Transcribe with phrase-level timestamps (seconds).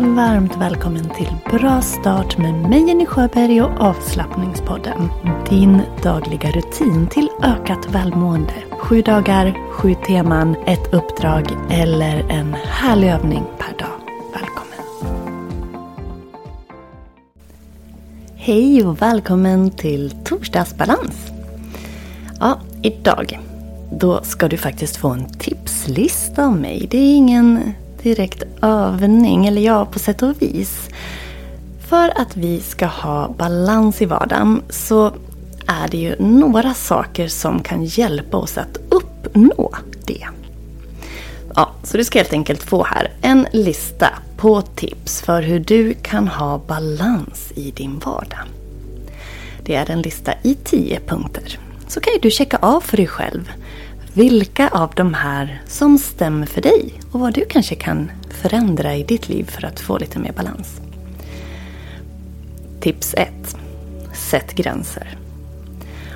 [0.00, 5.08] Varmt välkommen till Bra start med mig Jenny Sjöberg och avslappningspodden.
[5.48, 8.52] Din dagliga rutin till ökat välmående.
[8.70, 14.00] Sju dagar, sju teman, ett uppdrag eller en härlig övning per dag.
[14.32, 15.16] Välkommen!
[18.36, 21.26] Hej och välkommen till Torsdagsbalans.
[22.40, 23.38] Ja, idag
[23.92, 26.86] då ska du faktiskt få en tipslista av mig.
[26.90, 30.88] Det är ingen direkt övning, eller ja, på sätt och vis.
[31.88, 35.06] För att vi ska ha balans i vardagen så
[35.66, 39.72] är det ju några saker som kan hjälpa oss att uppnå
[40.06, 40.26] det.
[41.54, 45.94] Ja, så du ska helt enkelt få här en lista på tips för hur du
[45.94, 48.46] kan ha balans i din vardag.
[49.62, 51.58] Det är en lista i tio punkter.
[51.88, 53.52] Så kan ju du checka av för dig själv
[54.18, 59.02] vilka av de här som stämmer för dig och vad du kanske kan förändra i
[59.02, 60.80] ditt liv för att få lite mer balans.
[62.80, 63.28] Tips 1.
[64.30, 65.18] Sätt gränser.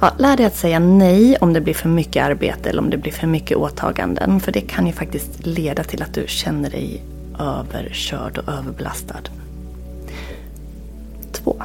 [0.00, 2.96] Ja, lär dig att säga nej om det blir för mycket arbete eller om det
[2.96, 4.40] blir för mycket åtaganden.
[4.40, 7.02] För det kan ju faktiskt leda till att du känner dig
[7.38, 9.22] överkörd och överbelastad.
[11.32, 11.62] 2.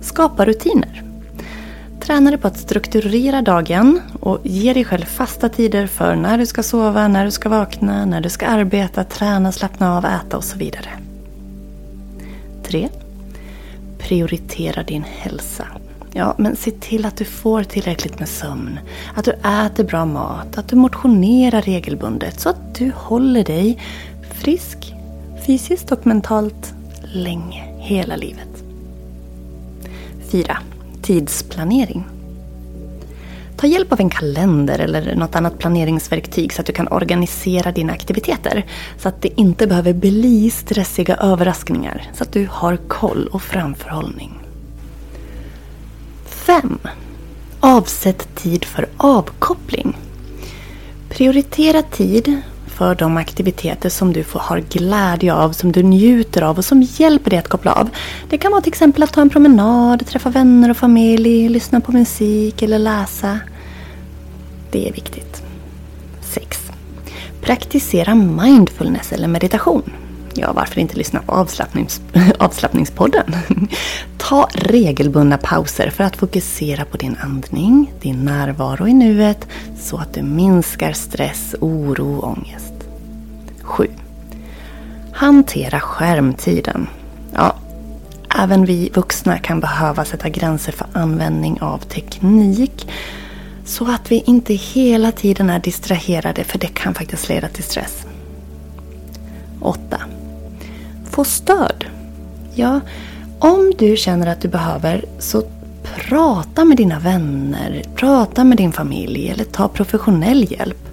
[0.00, 1.09] Skapa rutiner.
[2.10, 6.46] Träna dig på att strukturera dagen och ge dig själv fasta tider för när du
[6.46, 10.44] ska sova, när du ska vakna, när du ska arbeta, träna, slappna av, äta och
[10.44, 10.88] så vidare.
[12.62, 12.88] 3.
[13.98, 15.66] Prioritera din hälsa.
[16.12, 18.78] Ja, men se till att du får tillräckligt med sömn,
[19.14, 23.82] att du äter bra mat, att du motionerar regelbundet så att du håller dig
[24.34, 24.94] frisk
[25.46, 26.74] fysiskt och mentalt
[27.14, 28.64] länge, hela livet.
[30.30, 30.58] 4
[31.10, 32.04] tidsplanering.
[33.56, 37.92] Ta hjälp av en kalender eller något annat planeringsverktyg så att du kan organisera dina
[37.92, 38.66] aktiviteter.
[38.98, 42.10] Så att det inte behöver bli stressiga överraskningar.
[42.14, 44.38] Så att du har koll och framförhållning.
[46.26, 46.78] 5.
[47.60, 49.96] Avsätt tid för avkoppling.
[51.08, 52.42] Prioritera tid
[52.80, 56.82] för de aktiviteter som du får, har glädje av, som du njuter av och som
[56.82, 57.88] hjälper dig att koppla av.
[58.28, 61.92] Det kan vara till exempel att ta en promenad, träffa vänner och familj, lyssna på
[61.92, 63.38] musik eller läsa.
[64.70, 65.42] Det är viktigt.
[66.20, 66.70] 6.
[67.40, 69.92] Praktisera mindfulness eller meditation.
[70.34, 72.00] Ja, varför inte lyssna på avslappnings
[72.38, 73.36] avslappningspodden?
[74.16, 79.48] Ta regelbundna pauser för att fokusera på din andning, din närvaro i nuet
[79.78, 82.72] så att du minskar stress, oro och ångest.
[83.62, 83.88] 7.
[85.12, 86.86] Hantera skärmtiden.
[87.34, 87.54] Ja,
[88.38, 92.88] även vi vuxna kan behöva sätta gränser för användning av teknik
[93.64, 98.06] så att vi inte hela tiden är distraherade för det kan faktiskt leda till stress.
[99.60, 100.00] 8.
[101.10, 101.84] Få stöd.
[102.54, 102.80] Ja,
[103.38, 105.42] om du känner att du behöver så
[105.96, 110.88] prata med dina vänner, prata med din familj eller ta professionell hjälp.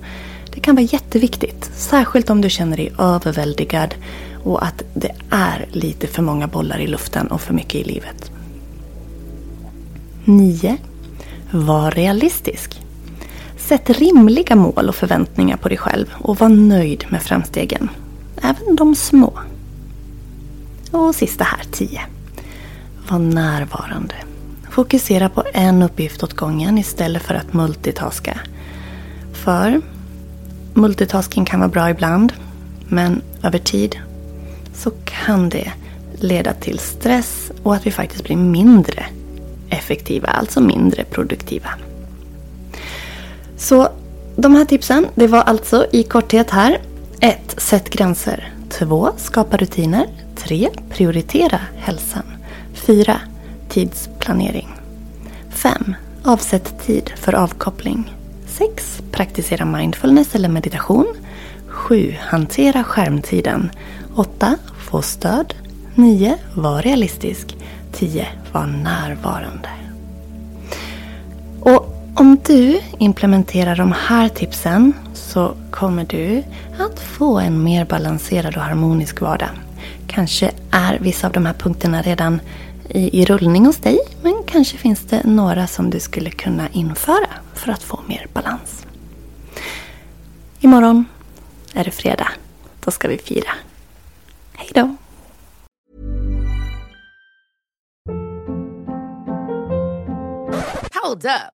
[0.53, 3.95] Det kan vara jätteviktigt, särskilt om du känner dig överväldigad
[4.43, 8.31] och att det är lite för många bollar i luften och för mycket i livet.
[10.25, 10.77] 9.
[11.51, 12.81] Var realistisk.
[13.57, 17.89] Sätt rimliga mål och förväntningar på dig själv och var nöjd med framstegen.
[18.47, 19.39] Även de små.
[20.91, 22.01] Och sista här, 10.
[23.09, 24.15] Var närvarande.
[24.69, 28.39] Fokusera på en uppgift åt gången istället för att multitaska.
[29.33, 29.81] För
[30.73, 32.33] multitasking kan vara bra ibland,
[32.87, 33.99] men över tid
[34.73, 35.71] så kan det
[36.15, 39.05] leda till stress och att vi faktiskt blir mindre
[39.69, 41.69] effektiva, alltså mindre produktiva.
[43.57, 43.89] Så
[44.35, 46.81] de här tipsen, det var alltså i korthet här.
[47.19, 47.61] 1.
[47.61, 48.51] Sätt gränser.
[48.69, 49.09] 2.
[49.17, 50.07] Skapa rutiner.
[50.35, 50.69] 3.
[50.89, 52.23] Prioritera hälsan.
[52.73, 53.21] 4.
[53.69, 54.67] Tidsplanering.
[55.49, 55.95] 5.
[56.23, 58.13] Avsätt tid för avkoppling.
[58.47, 59.01] 6.
[59.11, 61.07] Praktisera mindfulness eller meditation.
[61.67, 62.15] 7.
[62.19, 63.71] Hantera skärmtiden.
[64.15, 64.55] 8.
[64.77, 65.53] Få stöd.
[65.95, 66.37] 9.
[66.53, 67.55] Var realistisk.
[67.91, 68.27] 10.
[68.51, 69.69] Var närvarande.
[71.59, 76.43] Och om du implementerar de här tipsen så kommer du
[76.79, 79.49] att få en mer balanserad och harmonisk vardag.
[80.07, 82.39] Kanske är vissa av de här punkterna redan
[82.89, 87.29] i, i rullning hos dig, men kanske finns det några som du skulle kunna införa
[87.53, 88.85] för att få mer balans.
[90.59, 91.05] Imorgon
[91.73, 92.29] är det fredag.
[92.83, 93.51] Då ska vi fira.
[94.53, 94.95] Hej då!
[101.03, 101.56] Hold up.